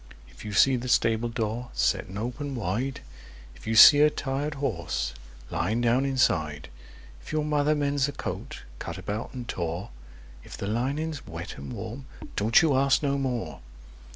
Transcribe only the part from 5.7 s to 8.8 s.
down inside; If your mother mends a coat